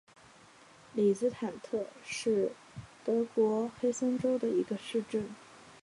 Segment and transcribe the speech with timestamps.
[0.93, 2.53] 里茨塔特是
[3.05, 5.29] 德国黑森州的一个市镇。